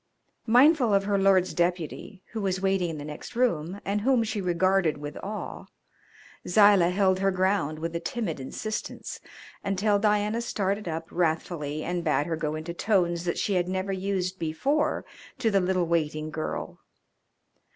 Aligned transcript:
Mindful 0.47 0.95
of 0.95 1.03
her 1.03 1.19
lord's 1.19 1.53
deputy, 1.53 2.23
who 2.31 2.41
was 2.41 2.59
waiting 2.59 2.89
in 2.89 2.97
the 2.97 3.05
next 3.05 3.35
room, 3.35 3.79
and 3.85 4.01
whom 4.01 4.23
she 4.23 4.41
regarded 4.41 4.97
with 4.97 5.15
awe, 5.17 5.65
Zilah 6.47 6.89
held 6.89 7.19
her 7.19 7.29
ground 7.29 7.77
with 7.77 7.95
a 7.95 7.99
timid 7.99 8.39
insistence 8.39 9.19
until 9.63 9.99
Diana 9.99 10.41
started 10.41 10.87
up 10.87 11.07
wrathfully 11.11 11.83
and 11.83 12.03
bade 12.03 12.25
her 12.25 12.35
go 12.35 12.55
in 12.55 12.63
tones 12.63 13.25
that 13.25 13.37
she 13.37 13.53
had 13.53 13.69
never 13.69 13.93
used 13.93 14.39
before 14.39 15.05
to 15.37 15.51
the 15.51 15.61
little 15.61 15.85
waiting 15.85 16.31
girl. 16.31 16.79